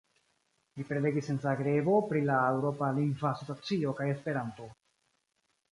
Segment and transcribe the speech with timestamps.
[0.77, 4.71] Mi prelegis en Zagrebo pri la Eŭropa lingva situacio kaj Esperanto.